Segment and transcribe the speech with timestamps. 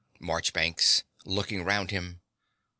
[0.19, 2.21] MARCHBANKS (looking round him).